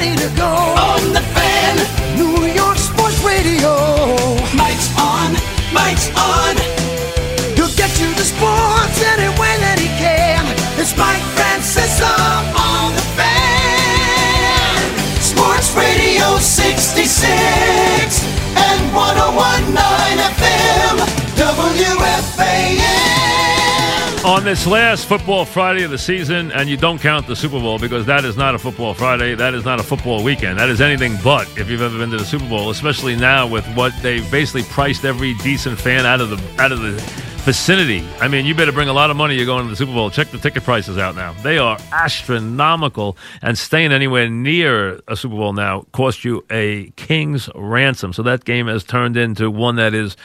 [0.00, 0.46] Ready to go.
[0.46, 1.76] On the fan.
[2.16, 3.72] New York Sports Radio.
[4.56, 5.32] Mike's on.
[5.72, 6.56] Mike's on.
[7.54, 10.40] He'll get you the sports any way that he can.
[10.80, 11.29] It's Mike
[24.22, 27.78] On this last football Friday of the season, and you don't count the Super Bowl
[27.78, 29.34] because that is not a football Friday.
[29.34, 30.58] That is not a football weekend.
[30.58, 33.66] That is anything but if you've ever been to the Super Bowl, especially now with
[33.74, 36.92] what they've basically priced every decent fan out of the out of the
[37.40, 38.06] vicinity.
[38.20, 39.34] I mean, you better bring a lot of money.
[39.34, 40.10] You're going to the Super Bowl.
[40.10, 41.32] Check the ticket prices out now.
[41.42, 47.48] They are astronomical, and staying anywhere near a Super Bowl now costs you a king's
[47.54, 48.12] ransom.
[48.12, 50.18] So that game has turned into one that is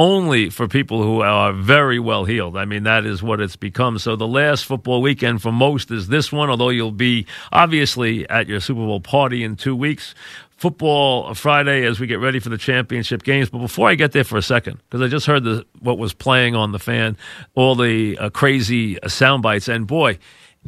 [0.00, 2.56] only for people who are very well heeled.
[2.56, 3.98] I mean, that is what it's become.
[3.98, 8.48] So the last football weekend for most is this one, although you'll be obviously at
[8.48, 10.14] your Super Bowl party in two weeks.
[10.56, 13.50] Football Friday as we get ready for the championship games.
[13.50, 16.14] But before I get there for a second, because I just heard the, what was
[16.14, 17.18] playing on the fan,
[17.54, 20.18] all the uh, crazy uh, sound bites, and boy,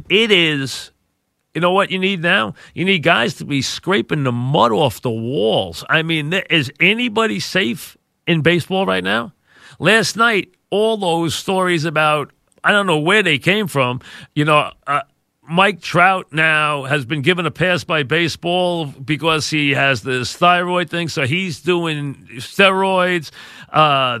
[0.09, 0.91] it is
[1.55, 2.53] you know what you need now?
[2.73, 5.83] You need guys to be scraping the mud off the walls.
[5.87, 7.95] I mean, is anybody safe
[8.27, 9.33] in baseball right now?
[9.79, 12.31] Last night, all those stories about,
[12.63, 14.01] I don't know where they came from.
[14.33, 15.01] You know, uh,
[15.45, 20.89] Mike Trout now has been given a pass by baseball because he has this thyroid
[20.89, 23.29] thing, so he's doing steroids.
[23.69, 24.19] Uh,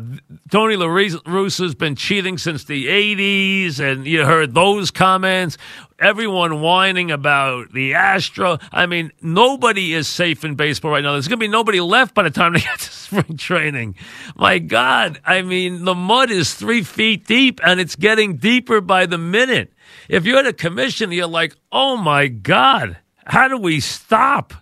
[0.51, 5.57] Tony La Russa's been cheating since the 80s, and you heard those comments.
[6.03, 8.57] Everyone whining about the Astro.
[8.73, 11.13] I mean, nobody is safe in baseball right now.
[11.13, 13.95] There's going to be nobody left by the time they get to spring training.
[14.35, 15.21] My God.
[15.25, 19.71] I mean, the mud is three feet deep, and it's getting deeper by the minute.
[20.09, 24.53] If you're the commissioner, you're like, oh my God, how do we stop?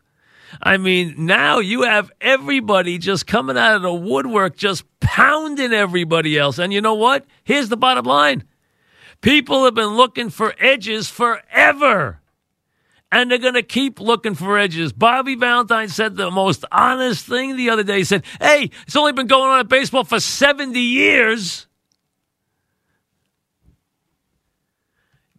[0.62, 6.38] I mean, now you have everybody just coming out of the woodwork, just pounding everybody
[6.38, 6.60] else.
[6.60, 7.26] And you know what?
[7.44, 8.44] Here's the bottom line
[9.22, 12.20] people have been looking for edges forever.
[13.14, 14.94] And they're going to keep looking for edges.
[14.94, 17.98] Bobby Valentine said the most honest thing the other day.
[17.98, 21.68] He said, Hey, it's only been going on in baseball for 70 years.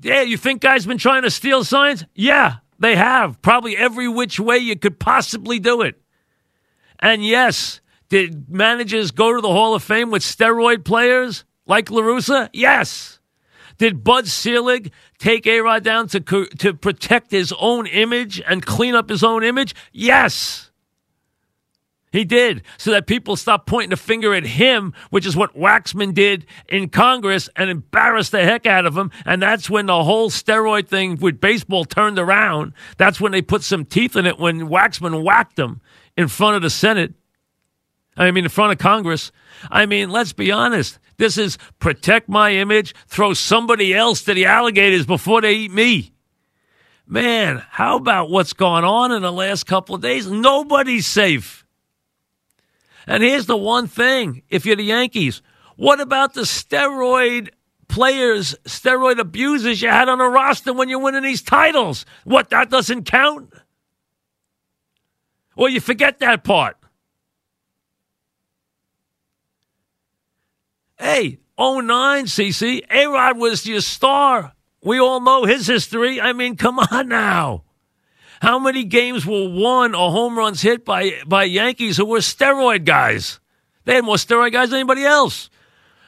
[0.02, 2.04] Yeah, you think guys been trying to steal signs?
[2.14, 3.40] Yeah, they have.
[3.40, 6.02] Probably every which way you could possibly do it.
[6.98, 12.02] And yes, did managers go to the Hall of Fame with steroid players like La
[12.02, 12.50] Russa?
[12.52, 13.20] Yes.
[13.82, 18.94] Did Bud Selig take A Rod down to, to protect his own image and clean
[18.94, 19.74] up his own image?
[19.90, 20.70] Yes.
[22.12, 26.14] He did, so that people stop pointing a finger at him, which is what Waxman
[26.14, 29.10] did in Congress and embarrassed the heck out of him.
[29.26, 32.74] And that's when the whole steroid thing with baseball turned around.
[32.98, 35.80] That's when they put some teeth in it when Waxman whacked him
[36.16, 37.14] in front of the Senate.
[38.16, 39.32] I mean, in front of Congress.
[39.70, 40.98] I mean, let's be honest.
[41.16, 46.12] This is protect my image, throw somebody else to the alligators before they eat me.
[47.06, 50.26] Man, how about what's gone on in the last couple of days?
[50.26, 51.64] Nobody's safe.
[53.06, 55.42] And here's the one thing if you're the Yankees,
[55.76, 57.50] what about the steroid
[57.88, 62.06] players, steroid abusers you had on the roster when you're winning these titles?
[62.24, 63.52] What, that doesn't count?
[65.56, 66.76] Well, you forget that part.
[71.02, 74.52] Hey, 09, CC, A Rod was your star.
[74.84, 76.20] We all know his history.
[76.20, 77.64] I mean, come on now.
[78.40, 82.84] How many games were won or home runs hit by, by Yankees who were steroid
[82.84, 83.40] guys?
[83.84, 85.50] They had more steroid guys than anybody else.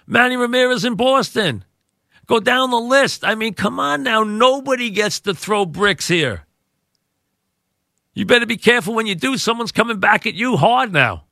[0.06, 1.64] Manny Ramirez in Boston.
[2.26, 3.24] Go down the list.
[3.24, 4.22] I mean, come on now.
[4.22, 6.46] Nobody gets to throw bricks here.
[8.14, 9.38] You better be careful when you do.
[9.38, 11.23] Someone's coming back at you hard now.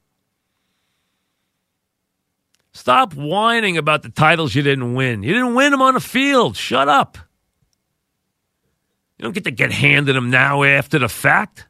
[2.73, 5.23] Stop whining about the titles you didn't win.
[5.23, 6.57] You didn't win them on the field.
[6.57, 7.19] Shut up.
[9.19, 11.69] You don't get to get handed them now after the fact.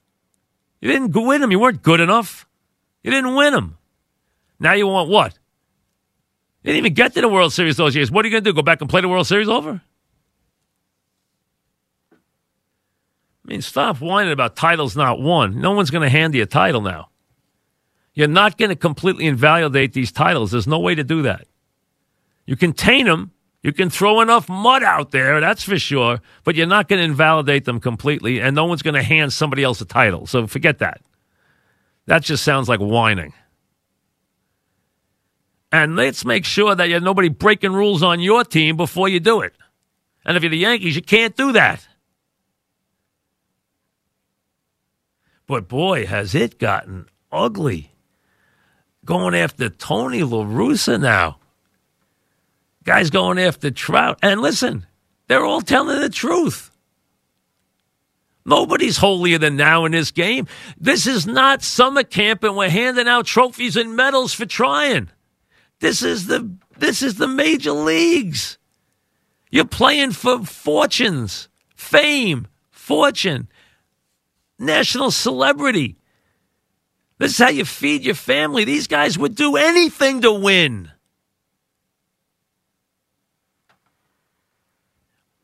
[0.80, 1.50] You didn't win them.
[1.50, 2.46] You weren't good enough.
[3.02, 3.78] You didn't win them.
[4.60, 5.38] Now you want what?
[6.62, 8.10] They didn't even get to the World Series those years.
[8.10, 8.54] What are you going to do?
[8.54, 9.82] Go back and play the World Series over?
[12.12, 15.60] I mean, stop whining about titles not won.
[15.60, 17.08] No one's going to hand you a title now.
[18.14, 20.50] You're not going to completely invalidate these titles.
[20.50, 21.46] There's no way to do that.
[22.46, 23.32] You can taint them.
[23.62, 27.04] You can throw enough mud out there, that's for sure, but you're not going to
[27.04, 30.26] invalidate them completely, and no one's going to hand somebody else a title.
[30.26, 31.00] So forget that.
[32.06, 33.32] That just sounds like whining.
[35.70, 39.42] And let's make sure that you're nobody breaking rules on your team before you do
[39.42, 39.54] it.
[40.24, 41.86] And if you're the Yankees, you can't do that.
[45.46, 47.92] But boy, has it gotten ugly.
[49.04, 51.38] Going after Tony La Russa now.
[52.84, 54.18] Guys going after Trout.
[54.22, 54.86] And listen,
[55.28, 56.70] they're all telling the truth.
[58.44, 60.48] Nobody's holier than now in this game.
[60.76, 65.10] This is not summer camp and we're handing out trophies and medals for trying.
[65.78, 68.58] This is the this is the major leagues.
[69.50, 73.48] You're playing for fortunes, fame, fortune,
[74.58, 75.96] national celebrity.
[77.22, 78.64] This is how you feed your family.
[78.64, 80.90] These guys would do anything to win.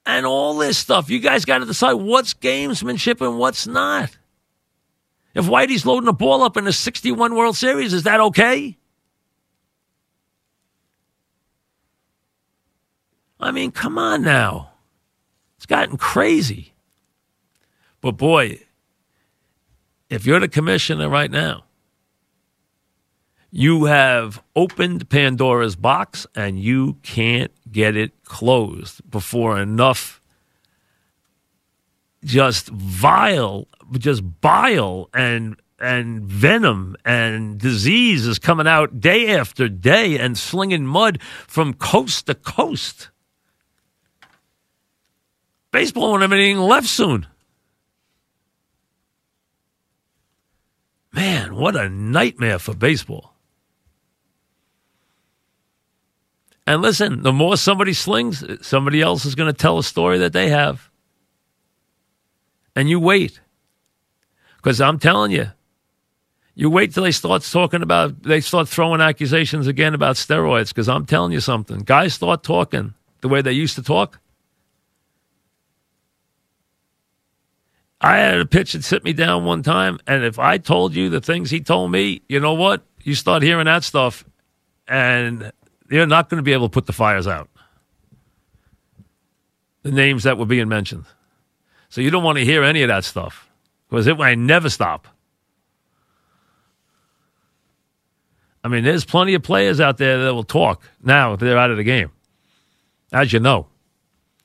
[0.04, 1.10] and all this stuff.
[1.10, 4.10] You guys got to decide what's gamesmanship and what's not.
[5.34, 8.76] If Whitey's loading the ball up in the 61 World Series, is that okay?
[13.38, 14.72] I mean, come on now.
[15.58, 16.72] It's gotten crazy.
[18.00, 18.62] But boy,
[20.08, 21.64] if you're the commissioner right now,
[23.50, 30.20] you have opened Pandora's box and you can't get it closed before enough
[32.24, 40.18] just vile, just bile and and venom and disease is coming out day after day
[40.18, 43.10] and slinging mud from coast to coast.
[45.70, 47.28] Baseball won't have anything left soon.
[51.12, 53.37] Man, what a nightmare for baseball.
[56.68, 60.34] And listen, the more somebody slings, somebody else is going to tell a story that
[60.34, 60.90] they have.
[62.76, 63.40] And you wait.
[64.58, 65.46] Because I'm telling you,
[66.54, 70.68] you wait till they start talking about, they start throwing accusations again about steroids.
[70.68, 71.78] Because I'm telling you something.
[71.78, 72.92] Guys start talking
[73.22, 74.20] the way they used to talk.
[77.98, 81.08] I had a pitch that sit me down one time, and if I told you
[81.08, 82.82] the things he told me, you know what?
[83.04, 84.22] You start hearing that stuff,
[84.86, 85.50] and
[85.88, 87.48] they're not going to be able to put the fires out.
[89.82, 91.04] The names that were being mentioned.
[91.88, 93.48] So you don't want to hear any of that stuff
[93.88, 95.08] because it might never stop.
[98.62, 101.70] I mean, there's plenty of players out there that will talk now if they're out
[101.70, 102.10] of the game,
[103.12, 103.68] as you know.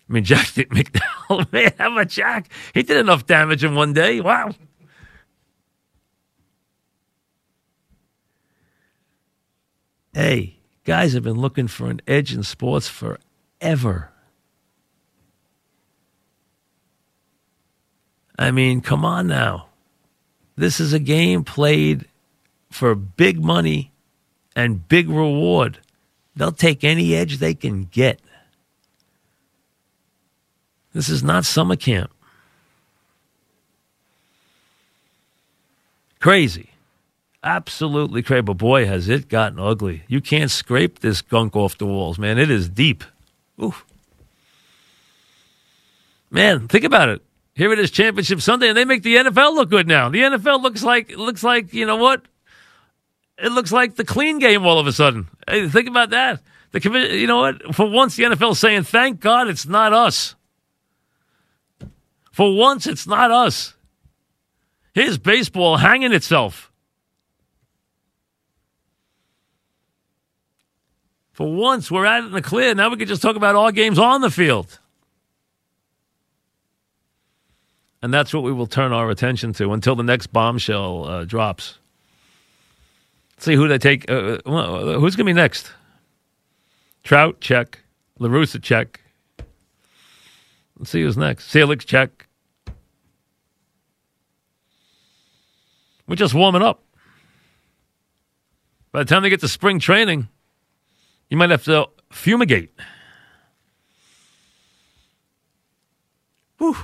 [0.09, 2.49] I mean, Jack McDowell, man, how about Jack?
[2.73, 4.21] He did enough damage in one day.
[4.21, 4.51] Wow.
[10.13, 14.09] Hey, Guys have been looking for an edge in sports forever.
[18.37, 19.67] I mean, come on now.
[20.55, 22.07] This is a game played
[22.69, 23.91] for big money
[24.55, 25.79] and big reward.
[26.35, 28.19] They'll take any edge they can get.
[30.93, 32.11] This is not summer camp.
[36.19, 36.72] Crazy.
[37.43, 38.41] Absolutely crazy.
[38.41, 40.03] But boy, has it gotten ugly.
[40.07, 42.37] You can't scrape this gunk off the walls, man.
[42.37, 43.03] It is deep.
[43.61, 43.85] Oof.
[46.31, 47.21] Man, think about it.
[47.53, 50.09] Here it is, Championship Sunday, and they make the NFL look good now.
[50.09, 52.23] The NFL looks like looks like you know what?
[53.37, 55.27] It looks like the clean game all of a sudden.
[55.47, 56.39] Hey, think about that.
[56.71, 56.79] The
[57.15, 57.75] you know what?
[57.75, 60.33] For once, the NFL is saying, "Thank God it's not us."
[62.31, 63.75] For once, it's not us.
[64.95, 66.71] Here's baseball hanging itself.
[71.33, 72.73] For once, we're at it in the clear.
[72.75, 74.79] Now we can just talk about all games on the field.
[78.03, 81.79] And that's what we will turn our attention to until the next bombshell uh, drops.
[83.35, 84.09] Let's see who they take.
[84.09, 85.71] Uh, uh who's going to be next?
[87.03, 87.79] Trout, check.
[88.19, 89.01] La Russa, check.
[90.77, 91.49] Let's see who's next.
[91.49, 92.27] Selig, check.
[96.07, 96.83] We're just warming up.
[98.91, 100.27] By the time they get to spring training,
[101.33, 102.69] you might have to fumigate.
[106.59, 106.75] Whew.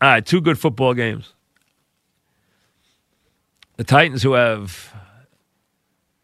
[0.00, 1.34] All right, two good football games.
[3.76, 4.94] The Titans, who have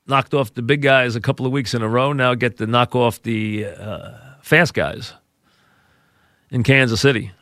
[0.07, 2.15] knocked off the big guys a couple of weeks in a row.
[2.15, 5.13] Now get to knock off the uh, fast guys
[6.51, 7.33] in Kansas City.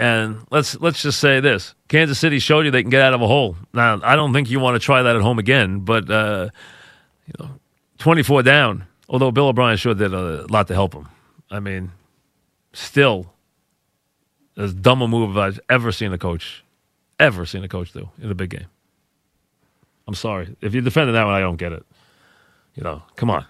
[0.00, 3.20] And let's let's just say this: Kansas City showed you they can get out of
[3.20, 3.54] a hole.
[3.74, 6.48] Now, I don't think you want to try that at home again, but uh,
[7.26, 7.50] you know,
[7.98, 8.86] twenty-four down.
[9.10, 11.06] Although Bill O'Brien sure did a lot to help him.
[11.50, 11.92] I mean,
[12.72, 13.30] still,
[14.56, 16.64] as dumb a move I've ever seen a coach,
[17.18, 18.66] ever seen a coach do in a big game.
[20.08, 21.34] I'm sorry if you're defending that one.
[21.34, 21.84] I don't get it.
[22.74, 23.44] You know, come on.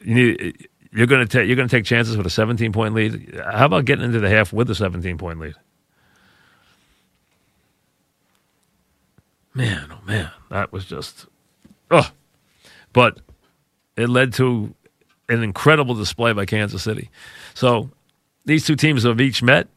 [0.00, 2.94] You need you're going to take you're going to take chances with a 17 point
[2.94, 3.40] lead.
[3.44, 5.54] How about getting into the half with a 17 point lead?
[9.54, 11.26] Man, oh man, that was just,
[11.90, 12.10] oh.
[12.92, 13.20] But
[13.96, 14.74] it led to
[15.28, 17.10] an incredible display by Kansas City.
[17.54, 17.90] So
[18.44, 19.68] these two teams have each met.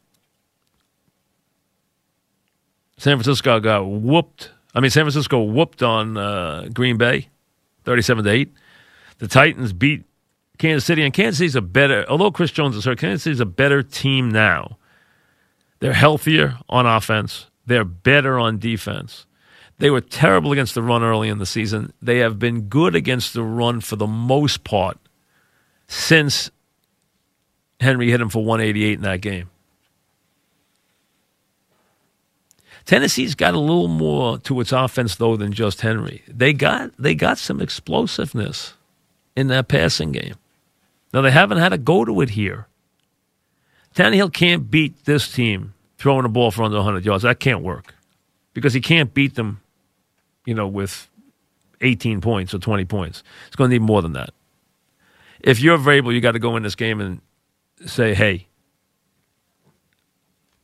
[2.98, 4.52] San Francisco got whooped.
[4.76, 7.30] I mean, San Francisco whooped on uh, Green Bay,
[7.84, 8.54] thirty-seven to eight.
[9.18, 10.04] The Titans beat
[10.60, 12.06] Kansas City, and Kansas City's a better.
[12.08, 14.78] Although Chris Jones is hurt, Kansas City's a better team now.
[15.80, 17.48] They're healthier on offense.
[17.66, 19.26] They're better on defense.
[19.82, 21.92] They were terrible against the run early in the season.
[22.04, 25.00] They have been good against the run for the most part
[25.88, 26.52] since
[27.80, 29.50] Henry hit him for 188 in that game.
[32.86, 36.22] Tennessee's got a little more to its offense though than just Henry.
[36.28, 38.76] They got they got some explosiveness
[39.36, 40.36] in that passing game.
[41.12, 42.68] Now they haven't had a go to it here.
[43.96, 47.24] Tannehill can't beat this team throwing a ball for under 100 yards.
[47.24, 47.96] That can't work
[48.54, 49.62] because he can't beat them
[50.46, 51.10] you know, with
[51.82, 53.24] 18 points or 20 points.
[53.48, 54.32] It's going to need more than that.
[55.40, 57.22] If you're Vrabel, you got to go in this game and
[57.86, 58.48] say, hey,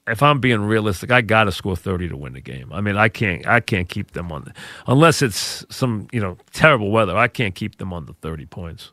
[0.08, 2.72] if I'm being realistic, I got to score 30 to win the game.
[2.72, 4.54] I mean, I can't I can't keep them on the,
[4.88, 7.18] unless it's some, you know, terrible weather.
[7.18, 8.92] I can't keep them on the 30 points.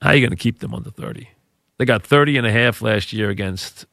[0.00, 1.28] How are you going to keep them on the 30?
[1.78, 3.86] They got 30 and a half last year against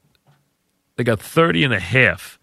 [0.96, 2.39] they got 30 and a half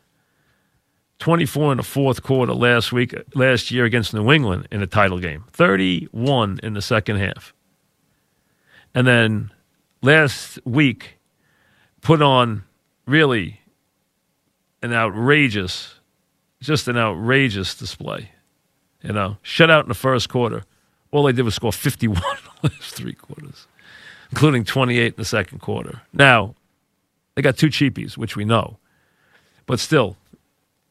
[1.18, 5.18] 24 in the fourth quarter last week, last year against New England in a title
[5.18, 5.44] game.
[5.52, 7.54] 31 in the second half.
[8.94, 9.50] And then
[10.02, 11.18] last week
[12.00, 12.64] put on
[13.06, 13.60] really
[14.82, 15.94] an outrageous,
[16.60, 18.30] just an outrageous display.
[19.02, 20.64] You know, shut out in the first quarter.
[21.10, 22.16] All they did was score 51
[22.62, 23.66] in the last three quarters,
[24.30, 26.02] including 28 in the second quarter.
[26.12, 26.54] Now,
[27.34, 28.78] they got two cheapies, which we know.
[29.66, 30.16] But still,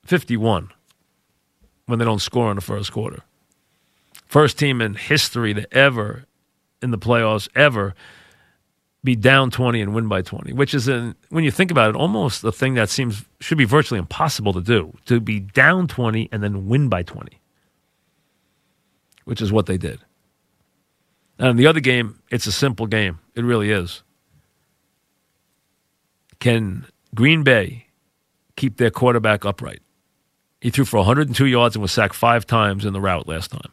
[0.06, 0.70] 51
[1.86, 3.24] when they don't score in the first quarter.
[4.28, 6.26] First team in history to ever,
[6.82, 7.94] in the playoffs, ever
[9.04, 12.44] be down 20 and win by 20, which is, when you think about it, almost
[12.44, 16.42] a thing that seems should be virtually impossible to do to be down 20 and
[16.42, 17.40] then win by 20,
[19.26, 20.00] which is what they did.
[21.38, 23.20] And in the other game, it's a simple game.
[23.36, 24.02] It really is.
[26.40, 27.88] Can Green Bay
[28.56, 29.82] keep their quarterback upright?
[30.66, 33.72] He threw for 102 yards and was sacked five times in the rout last time.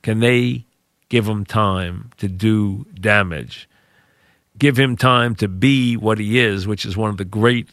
[0.00, 0.64] Can they
[1.10, 3.68] give him time to do damage?
[4.56, 7.68] Give him time to be what he is, which is one of the great,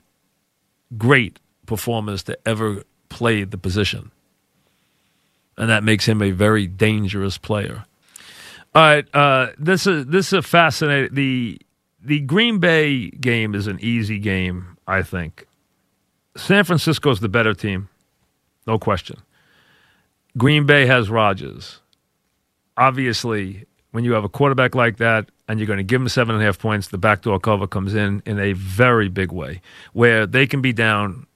[0.97, 4.11] great performers to ever play the position.
[5.57, 7.85] And that makes him a very dangerous player.
[8.75, 11.15] All right, uh, this is this is a fascinating.
[11.15, 11.61] The
[12.01, 15.47] the Green Bay game is an easy game, I think.
[16.35, 17.89] San Francisco's the better team,
[18.65, 19.17] no question.
[20.37, 21.79] Green Bay has Rodgers.
[22.77, 26.35] Obviously, when you have a quarterback like that and you're going to give him seven
[26.35, 29.61] and a half points, the backdoor cover comes in in a very big way,
[29.93, 31.27] where they can be down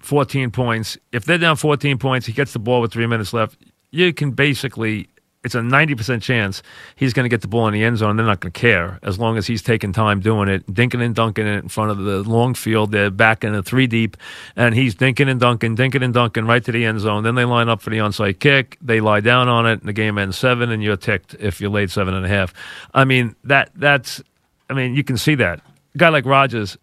[0.00, 0.98] 14 points.
[1.12, 3.56] If they're down 14 points, he gets the ball with three minutes left.
[3.90, 5.08] You can basically
[5.44, 6.62] it's a 90% chance
[6.94, 8.16] he's going to get the ball in the end zone.
[8.16, 11.14] They're not going to care as long as he's taking time doing it, dinking and
[11.14, 12.92] dunking it in front of the long field.
[12.92, 14.16] They're back in a three deep,
[14.54, 17.24] and he's dinking and dunking, dinking and dunking right to the end zone.
[17.24, 18.78] Then they line up for the onside kick.
[18.80, 21.70] They lie down on it, and the game ends seven, and you're ticked if you're
[21.70, 22.54] late seven and a half.
[22.94, 24.22] I mean, that that's,
[24.70, 25.60] I mean, you can see that.
[25.94, 26.78] A guy like Rodgers,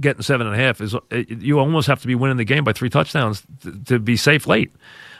[0.00, 2.72] getting seven and a half is you almost have to be winning the game by
[2.72, 4.72] three touchdowns to, to be safe late.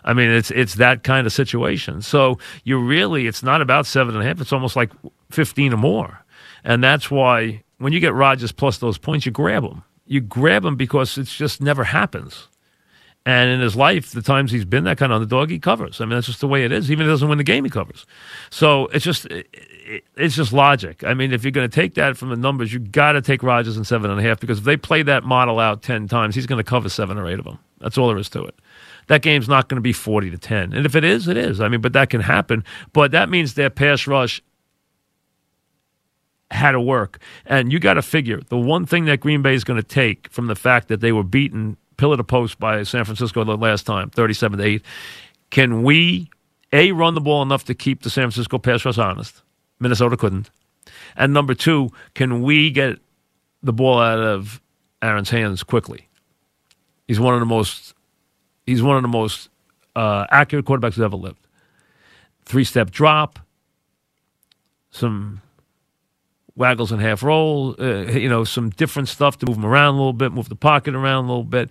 [0.05, 2.03] I mean, it's it's that kind of situation.
[2.03, 4.41] So you really, it's not about seven and a half.
[4.41, 4.91] It's almost like
[5.31, 6.25] fifteen or more,
[6.65, 9.85] and that's why when you get Rodgers plus those points, you grab them.
[10.07, 12.49] You grab them because it just never happens.
[13.25, 16.01] And in his life, the times he's been that kind of underdog, he covers.
[16.01, 16.91] I mean, that's just the way it is.
[16.91, 18.05] Even if he doesn't win the game, he covers.
[18.51, 19.29] So it's just
[20.17, 21.05] it's just logic.
[21.05, 23.45] I mean, if you're going to take that from the numbers, you got to take
[23.45, 26.35] Rodgers in seven and a half because if they play that model out ten times,
[26.35, 27.61] he's going to cover seven or eight of them.
[27.79, 28.57] That's all there is to it.
[29.09, 30.73] that game's not going to be 40 to 10.
[30.73, 31.61] And if it is, it is.
[31.61, 32.65] I mean, but that can happen.
[32.93, 34.41] But that means their pass rush
[36.51, 37.19] had to work.
[37.47, 40.31] And you got to figure the one thing that Green Bay is going to take
[40.31, 43.87] from the fact that they were beaten pillar to post by San Francisco the last
[43.87, 44.83] time, 37 to 8,
[45.51, 46.29] can we,
[46.73, 49.41] A, run the ball enough to keep the San Francisco pass rush honest?
[49.79, 50.51] Minnesota couldn't.
[51.15, 52.99] And number two, can we get
[53.63, 54.61] the ball out of
[55.01, 56.09] Aaron's hands quickly?
[57.07, 57.95] He's one of the most
[58.67, 59.49] he's one of the most
[59.95, 61.47] uh, accurate quarterbacks who's ever lived.
[62.45, 63.39] Three step drop,
[64.91, 65.41] some
[66.57, 69.99] waggles and half roll, uh, you know, some different stuff to move him around a
[69.99, 71.71] little bit, move the pocket around a little bit,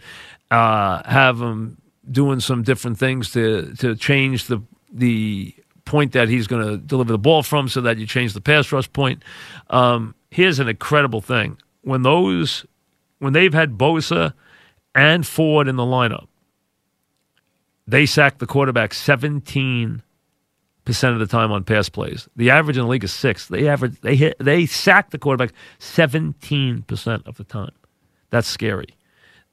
[0.49, 1.77] uh, have him
[2.09, 4.61] doing some different things to to change the
[4.91, 8.41] the point that he's going to deliver the ball from, so that you change the
[8.41, 9.23] pass rush point.
[9.69, 12.65] Um, here's an incredible thing: when those
[13.19, 14.33] when they've had Bosa
[14.95, 16.27] and Ford in the lineup,
[17.87, 20.01] they sacked the quarterback 17
[20.91, 22.27] percent of the time on pass plays.
[22.35, 23.47] The average in the league is six.
[23.47, 27.71] They average they hit they sack the quarterback 17 percent of the time.
[28.29, 28.89] That's scary.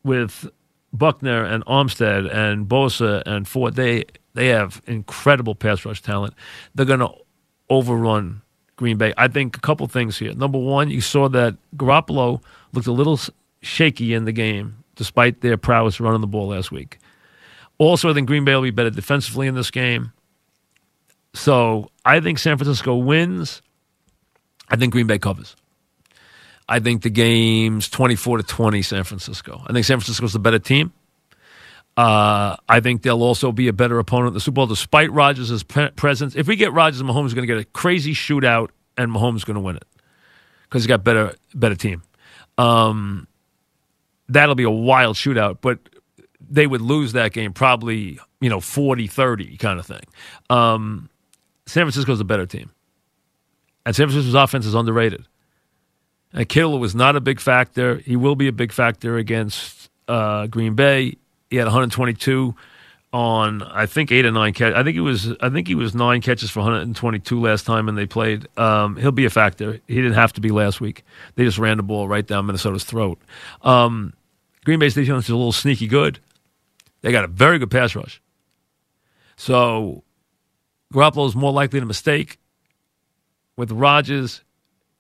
[0.02, 0.50] With
[0.92, 4.04] Buckner and Armstead and Bosa and Ford, they
[4.34, 6.34] they have incredible pass rush talent.
[6.74, 7.12] They're going to
[7.70, 8.42] overrun
[8.76, 9.14] Green Bay.
[9.16, 10.32] I think a couple things here.
[10.34, 12.42] Number one, you saw that Garoppolo
[12.72, 13.18] looked a little
[13.60, 16.98] shaky in the game, despite their prowess running the ball last week.
[17.78, 20.12] Also, I think Green Bay will be better defensively in this game.
[21.34, 23.62] So I think San Francisco wins.
[24.68, 25.56] I think Green Bay covers.
[26.68, 29.62] I think the game's 24 to 20 San Francisco.
[29.66, 30.92] I think San Francisco's the better team.
[31.96, 35.62] Uh, I think they'll also be a better opponent in the Super Bowl, despite Rodgers'
[35.64, 36.36] pre- presence.
[36.36, 39.44] If we get Rodgers, Mahomes is going to get a crazy shootout, and Mahomes is
[39.44, 39.84] going to win it
[40.64, 42.02] because he's got better better team.
[42.56, 43.26] Um,
[44.28, 45.80] that'll be a wild shootout, but
[46.40, 50.02] they would lose that game probably, you know, 40-30 kind of thing.
[50.50, 51.10] Um,
[51.68, 52.70] San Francisco's a better team.
[53.84, 55.26] And San Francisco's offense is underrated.
[56.32, 57.96] And Kittle was not a big factor.
[57.96, 61.16] He will be a big factor against uh, Green Bay.
[61.50, 62.54] He had 122
[63.10, 64.74] on I think eight or nine catch.
[64.74, 67.96] I think he was I think he was nine catches for 122 last time and
[67.96, 68.46] they played.
[68.58, 69.80] Um, he'll be a factor.
[69.86, 71.04] He didn't have to be last week.
[71.34, 73.18] They just ran the ball right down Minnesota's throat.
[73.62, 74.12] Um,
[74.64, 76.18] Green Bay's defense is a little sneaky good.
[77.00, 78.20] They got a very good pass rush.
[79.36, 80.02] So
[80.92, 82.38] Garoppolo is more likely to mistake.
[83.56, 84.42] With Rodgers,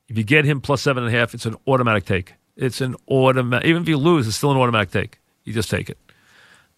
[0.08, 2.34] if you get him plus seven and a half, it's an automatic take.
[2.56, 3.66] It's an automatic.
[3.68, 5.18] Even if you lose, it's still an automatic take.
[5.44, 5.98] You just take it.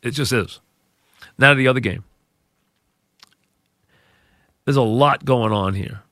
[0.02, 0.60] It just is.
[1.38, 2.04] Now to the other game.
[4.64, 6.02] There's a lot going on here.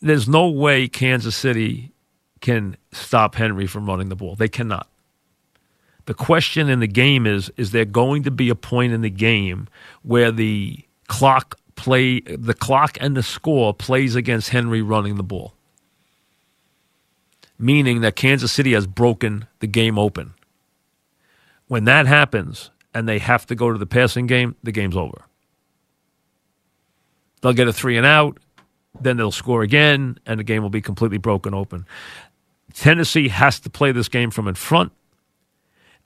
[0.00, 1.92] There's no way Kansas City
[2.40, 4.36] can stop Henry from running the ball.
[4.36, 4.88] They cannot.
[6.06, 9.10] The question in the game is is there going to be a point in the
[9.10, 9.66] game
[10.02, 15.54] where the clock play the clock and the score plays against Henry running the ball.
[17.58, 20.34] Meaning that Kansas City has broken the game open.
[21.68, 25.22] When that happens and they have to go to the passing game, the game's over.
[27.40, 28.38] They'll get a three and out,
[29.00, 31.86] then they'll score again, and the game will be completely broken open.
[32.72, 34.92] Tennessee has to play this game from in front,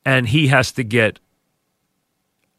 [0.04, 1.18] and he has to get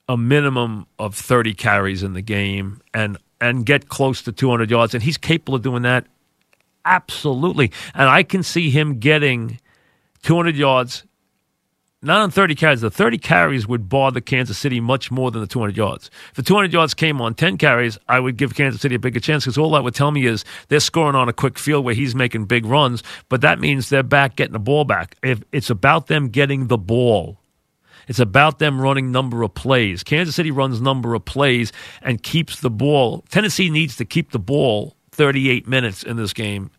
[0.10, 4.94] a minimum of 30 carries in the game and and get close to 200 yards
[4.94, 6.06] and he's capable of doing that
[6.84, 7.72] absolutely.
[7.94, 9.60] And I can see him getting
[10.24, 11.06] 200 yards
[12.02, 12.80] not on 30 carries.
[12.80, 16.10] The 30 carries would bother Kansas City much more than the 200 yards.
[16.30, 19.20] If the 200 yards came on 10 carries I would give Kansas City a bigger
[19.20, 21.94] chance because all that would tell me is they're scoring on a quick field where
[21.94, 25.16] he's making big runs but that means they're back getting the ball back.
[25.22, 27.39] If it's about them getting the ball
[28.10, 30.04] it's about them running number of plays.
[30.04, 33.24] Kansas City runs number of plays and keeps the ball.
[33.30, 36.72] Tennessee needs to keep the ball 38 minutes in this game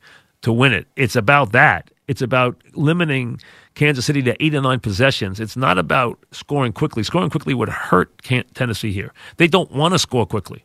[0.43, 0.89] to win it.
[0.97, 1.93] It's about that.
[2.09, 3.41] It's about limiting
[3.75, 5.39] Kansas City to eight or nine possessions.
[5.39, 7.05] It's not about scoring quickly.
[7.05, 9.13] Scoring quickly would hurt Tennessee here.
[9.37, 10.65] They don't want to score quickly.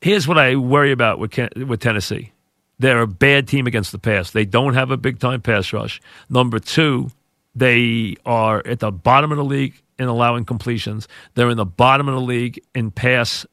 [0.00, 2.30] Here's what I worry about with with Tennessee.
[2.78, 4.30] They're a bad team against the pass.
[4.30, 6.00] They don't have a big time pass rush.
[6.30, 7.10] Number two,
[7.58, 11.08] they are at the bottom of the league in allowing completions.
[11.34, 13.44] They're in the bottom of the league in pass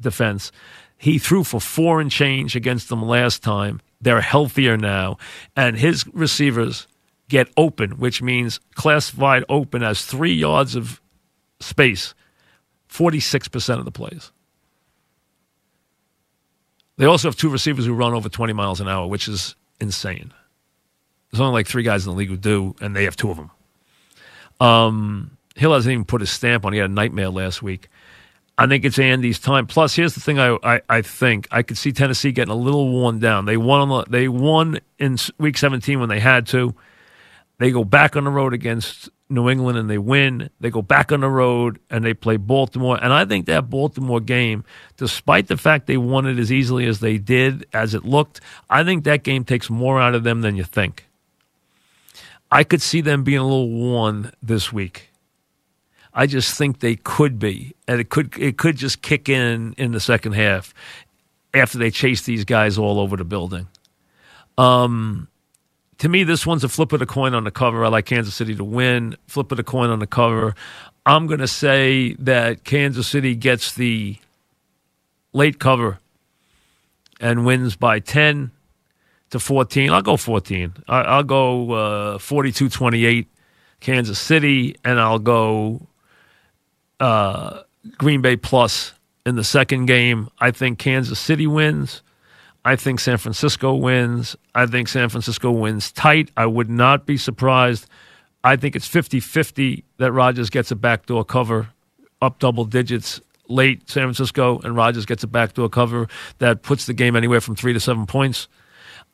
[0.00, 0.50] defense.
[0.98, 3.80] He threw for four and change against them last time.
[4.00, 5.18] They're healthier now.
[5.56, 6.88] And his receivers
[7.28, 11.00] get open, which means classified open as three yards of
[11.60, 12.14] space
[12.88, 14.32] 46% of the plays.
[16.98, 20.32] They also have two receivers who run over 20 miles an hour, which is insane.
[21.32, 23.38] There's only like three guys in the league who do, and they have two of
[23.38, 23.50] them.
[24.60, 26.74] Um, Hill hasn't even put his stamp on.
[26.74, 27.88] He had a nightmare last week.
[28.58, 29.66] I think it's Andy's time.
[29.66, 32.90] Plus, here's the thing: I, I, I think I could see Tennessee getting a little
[32.90, 33.46] worn down.
[33.46, 36.74] They won on the, they won in Week 17 when they had to.
[37.58, 40.50] They go back on the road against New England and they win.
[40.60, 42.98] They go back on the road and they play Baltimore.
[43.02, 44.64] And I think that Baltimore game,
[44.96, 48.84] despite the fact they won it as easily as they did, as it looked, I
[48.84, 51.06] think that game takes more out of them than you think.
[52.52, 55.08] I could see them being a little worn this week.
[56.12, 59.92] I just think they could be, and it could it could just kick in in
[59.92, 60.74] the second half
[61.54, 63.68] after they chase these guys all over the building.
[64.58, 65.28] Um,
[65.96, 67.86] to me, this one's a flip of the coin on the cover.
[67.86, 69.16] I like Kansas City to win.
[69.28, 70.54] Flip of the coin on the cover.
[71.06, 74.18] I'm going to say that Kansas City gets the
[75.32, 76.00] late cover
[77.18, 78.50] and wins by 10
[79.32, 79.90] to 14.
[79.90, 80.74] I'll go 14.
[80.88, 83.28] I'll go 42 uh, 28
[83.80, 85.86] Kansas City, and I'll go
[87.00, 87.62] uh,
[87.98, 88.92] Green Bay plus
[89.26, 90.28] in the second game.
[90.38, 92.02] I think Kansas City wins.
[92.64, 94.36] I think San Francisco wins.
[94.54, 96.30] I think San Francisco wins tight.
[96.36, 97.88] I would not be surprised.
[98.44, 101.70] I think it's 50 50 that Rodgers gets a backdoor cover
[102.20, 106.06] up double digits late San Francisco and Rodgers gets a backdoor cover
[106.38, 108.46] that puts the game anywhere from three to seven points.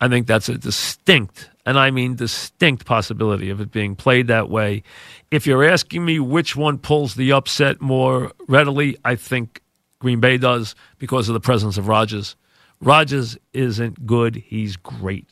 [0.00, 4.48] I think that's a distinct, and I mean distinct possibility of it being played that
[4.48, 4.84] way.
[5.30, 9.61] If you're asking me which one pulls the upset more readily, I think
[9.98, 12.37] Green Bay does because of the presence of Rodgers.
[12.80, 15.26] Rodgers isn't good, he's great.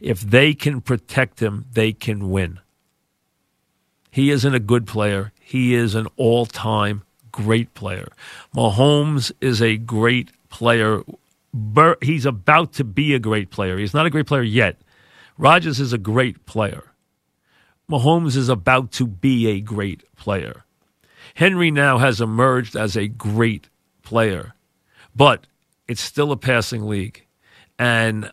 [0.00, 2.60] If they can protect him, they can win.
[4.10, 8.08] He isn't a good player, he is an all time great player.
[8.54, 11.02] Mahomes is a great player
[12.02, 13.78] he's about to be a great player.
[13.78, 14.80] He's not a great player yet.
[15.36, 16.92] Rodgers is a great player.
[17.90, 20.64] Mahomes is about to be a great player.
[21.34, 23.68] Henry now has emerged as a great
[24.02, 24.54] player,
[25.14, 25.46] but
[25.88, 27.26] it's still a passing league.
[27.78, 28.30] And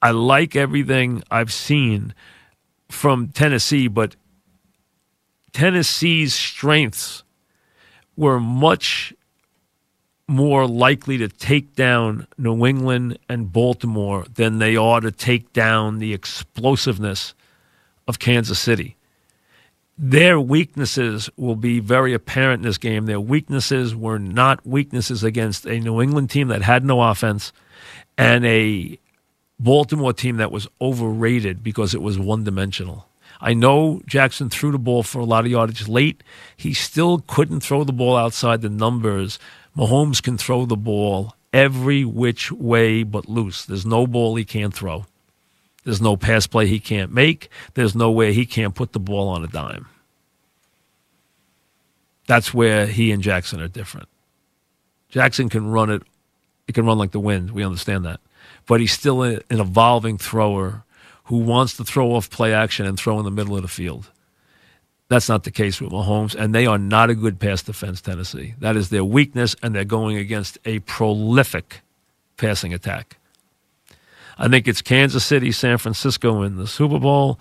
[0.00, 2.14] I like everything I've seen
[2.88, 4.14] from Tennessee, but
[5.52, 7.24] Tennessee's strengths
[8.16, 9.14] were much
[10.28, 15.98] more likely to take down New England and Baltimore than they are to take down
[15.98, 17.34] the explosiveness
[18.06, 18.96] of Kansas City.
[19.98, 23.06] Their weaknesses will be very apparent in this game.
[23.06, 27.52] Their weaknesses were not weaknesses against a New England team that had no offense
[28.16, 28.98] and a
[29.60, 33.06] Baltimore team that was overrated because it was one dimensional.
[33.40, 36.22] I know Jackson threw the ball for a lot of yardage late.
[36.56, 39.38] He still couldn't throw the ball outside the numbers
[39.76, 43.64] Mahomes can throw the ball every which way but loose.
[43.64, 45.06] There's no ball he can't throw.
[45.84, 47.50] There's no pass play he can't make.
[47.74, 49.86] There's no way he can't put the ball on a dime.
[52.26, 54.08] That's where he and Jackson are different.
[55.08, 56.02] Jackson can run it.
[56.66, 57.50] He can run like the wind.
[57.50, 58.20] We understand that.
[58.66, 60.84] But he's still an evolving thrower
[61.24, 64.10] who wants to throw off play action and throw in the middle of the field.
[65.12, 68.54] That's not the case with Mahomes, and they are not a good pass defense, Tennessee.
[68.60, 71.82] That is their weakness, and they're going against a prolific
[72.38, 73.18] passing attack.
[74.38, 77.38] I think it's Kansas City, San Francisco in the Super Bowl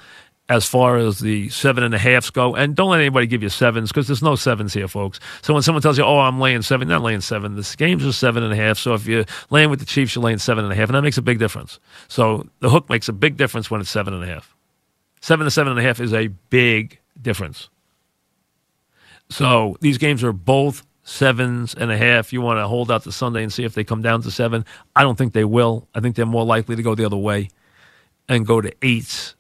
[0.50, 2.54] as far as the seven and a halfs go.
[2.54, 5.22] And don't let anybody give you sevens because there's no sevens here, folks.
[5.42, 7.56] So when someone tells you, oh, I'm laying seven, not laying seven.
[7.56, 8.80] This games are seven and a half.
[8.80, 10.90] So if you're laying with the Chiefs, you're laying seven and a half.
[10.90, 11.80] And that makes a big difference.
[12.10, 14.54] So the hook makes a big difference when it's seven and a half.
[15.22, 17.70] Seven to seven and a half is a big difference.
[19.30, 22.34] So these games are both sevens and a half.
[22.34, 24.66] You want to hold out to Sunday and see if they come down to seven.
[24.96, 25.88] I don't think they will.
[25.96, 27.50] I think they're more likely to go the other way
[28.28, 29.36] and go to eights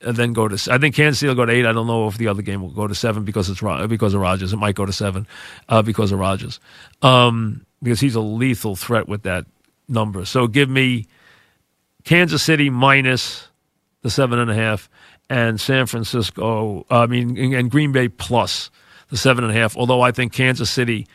[0.00, 0.72] and then go to.
[0.72, 1.66] I think Kansas City will go to eight.
[1.66, 4.20] I don't know if the other game will go to seven because it's because of
[4.20, 4.52] Rodgers.
[4.52, 5.26] It might go to seven
[5.68, 6.60] uh, because of Rodgers,
[7.02, 9.46] um, because he's a lethal threat with that
[9.88, 10.24] number.
[10.24, 11.06] So give me
[12.04, 13.48] Kansas City minus
[14.02, 14.88] the seven and a half
[15.32, 18.70] and San Francisco, uh, I mean, and Green Bay plus
[19.08, 19.78] the seven and a half.
[19.78, 21.06] Although I think Kansas City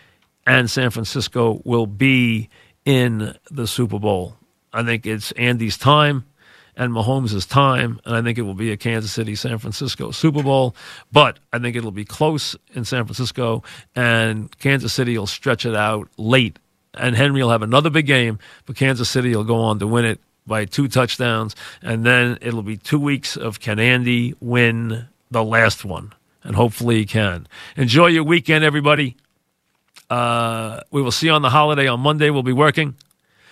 [0.48, 2.50] and San Francisco will be
[2.84, 4.36] in the Super Bowl.
[4.74, 6.26] I think it's Andy's time
[6.76, 10.42] and Mahomes' time, and I think it will be a Kansas City San Francisco Super
[10.42, 10.76] Bowl.
[11.12, 13.62] But I think it'll be close in San Francisco,
[13.96, 16.58] and Kansas City will stretch it out late.
[16.96, 20.06] And Henry will have another big game, but Kansas City will go on to win
[20.06, 25.44] it by two touchdowns, and then it'll be two weeks of can Andy win the
[25.44, 27.48] last one, and hopefully he can.
[27.76, 29.16] Enjoy your weekend, everybody.
[30.10, 32.30] Uh, we will see you on the holiday on Monday.
[32.30, 32.96] We'll be working,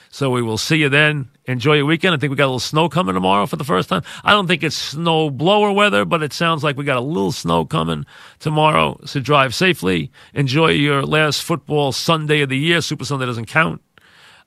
[0.09, 1.29] so we will see you then.
[1.47, 2.15] enjoy your weekend.
[2.15, 4.03] I think we got a little snow coming tomorrow for the first time.
[4.23, 7.33] I don't think it's snow blower weather, but it sounds like we got a little
[7.33, 8.05] snow coming
[8.39, 8.97] tomorrow.
[9.05, 10.11] So drive safely.
[10.33, 12.79] Enjoy your last football Sunday of the year.
[12.81, 13.81] Super Sunday doesn't count.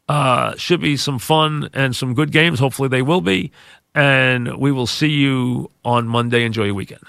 [0.09, 2.59] Uh, should be some fun and some good games.
[2.59, 3.53] Hopefully they will be.
[3.95, 6.45] And we will see you on Monday.
[6.45, 7.03] Enjoy your weekend.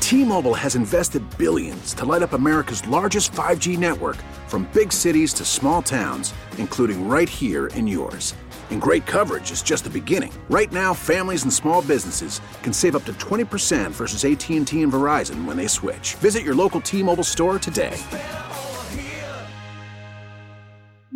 [0.00, 4.16] T-Mobile has invested billions to light up America's largest 5G network
[4.46, 8.34] from big cities to small towns, including right here in yours.
[8.70, 10.32] And great coverage is just the beginning.
[10.48, 15.44] Right now, families and small businesses can save up to 20% versus AT&T and Verizon
[15.44, 16.14] when they switch.
[16.14, 17.96] Visit your local T-Mobile store today.